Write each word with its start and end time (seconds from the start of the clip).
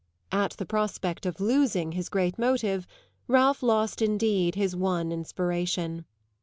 At 0.31 0.53
the 0.57 0.65
prospect 0.65 1.27
of 1.27 1.39
losing 1.39 1.91
his 1.91 2.09
great 2.09 2.39
motive 2.39 2.87
Ralph 3.27 3.61
lost 3.61 4.01
indeed 4.01 4.55
his 4.55 4.75
one 4.75 5.11
inspiration. 5.11 6.05